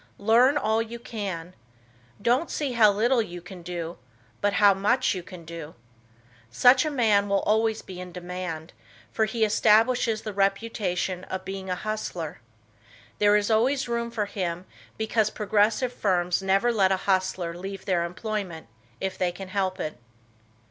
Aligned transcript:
Learn 0.17 0.57
all 0.57 0.81
you 0.81 0.97
can. 0.97 1.53
Don't 2.19 2.49
see 2.49 2.71
how 2.71 2.91
little 2.91 3.21
you 3.21 3.39
can 3.39 3.61
do, 3.61 3.99
but 4.41 4.53
how 4.53 4.73
much 4.73 5.13
you 5.13 5.21
can 5.21 5.45
do. 5.45 5.75
Such 6.49 6.85
a 6.85 6.89
man 6.89 7.29
will 7.29 7.41
always 7.41 7.83
be 7.83 8.01
in 8.01 8.11
demand, 8.11 8.73
for 9.11 9.25
he 9.25 9.45
establishes 9.45 10.23
the 10.23 10.33
reputation 10.33 11.23
of 11.25 11.45
being 11.45 11.69
a 11.69 11.75
hustler. 11.75 12.41
There 13.19 13.35
is 13.35 13.51
always 13.51 13.87
room 13.87 14.09
for 14.09 14.25
him 14.25 14.65
because 14.97 15.29
progressive 15.29 15.93
firms 15.93 16.41
never 16.41 16.71
let 16.71 16.91
a 16.91 16.97
hustler 17.05 17.53
leave 17.55 17.85
their 17.85 18.03
employment 18.03 18.69
if 18.99 19.19
they 19.19 19.31
can 19.31 19.49
help 19.49 19.79
it. 19.79 19.99